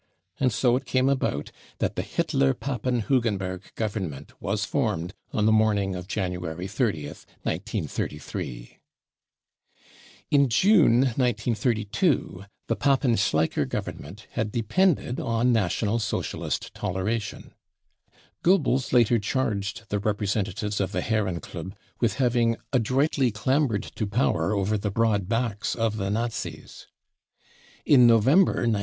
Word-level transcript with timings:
And 0.39 0.51
so 0.51 0.75
it 0.75 0.85
came 0.85 1.07
about 1.09 1.51
that 1.77 1.95
the 1.95 2.01
Hitler 2.01 2.55
PapeivHugenberg 2.55 3.75
Government 3.75 4.33
was 4.41 4.65
formed 4.65 5.13
on 5.31 5.45
the 5.45 5.51
morning 5.51 5.95
of 5.95 6.07
January 6.07 6.65
30th, 6.65 7.27
1933. 7.43 8.79
In 10.31 10.49
June 10.49 11.01
1932 11.01 12.45
the 12.65 12.75
Papen 12.75 13.13
Schleicher 13.15 13.69
Government 13.69 14.25
had 14.31 14.51
\ 14.51 14.51
depended 14.51 15.19
on 15.19 15.53
National 15.53 15.99
Socialist 15.99 16.73
toleration. 16.73 17.53
Goebbels 18.43 18.91
later 18.91 19.19
charged 19.19 19.83
the 19.89 19.99
representatives 19.99 20.81
of 20.81 20.93
the 20.93 21.01
Herrenklub 21.03 21.73
with 21.99 22.15
having 22.15 22.55
44 22.55 22.61
adroitly 22.73 23.29
clambered 23.31 23.83
to 23.83 24.07
power 24.07 24.51
over 24.51 24.79
the 24.79 24.89
broad 24.89 25.29
backs 25.29 25.75
of 25.75 25.97
the 25.97 26.09
Nazis," 26.09 26.87
In 27.85 28.07
November 28.07 28.63
1932? 28.65 28.79